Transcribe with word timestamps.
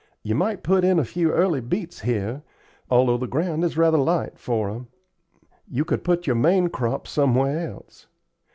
"You 0.23 0.33
might 0.33 0.63
put 0.63 0.83
in 0.83 0.97
a 0.97 1.05
few 1.05 1.31
early 1.31 1.61
beets 1.61 1.99
here, 1.99 2.41
although 2.89 3.19
the 3.19 3.27
ground 3.27 3.63
is 3.63 3.77
rather 3.77 3.99
light 3.99 4.39
for 4.39 4.67
'em. 4.71 4.87
You 5.69 5.85
could 5.85 6.03
put 6.03 6.25
your 6.25 6.35
main 6.35 6.69
crop 6.69 7.05
somewhere 7.07 7.69
else. 7.69 8.07